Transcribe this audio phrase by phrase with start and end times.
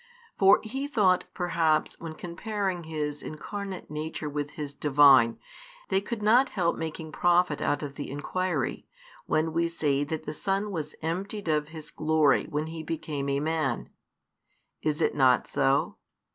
[0.35, 5.37] For He thought perhaps when comparing His Incarnate Nature with His Divine,
[5.89, 8.87] they could not help making profit out of the inquiry,
[9.27, 13.39] when we say that the Son was emptied of His glory when He became a
[13.39, 13.89] Man.
[14.81, 15.97] Is it not so?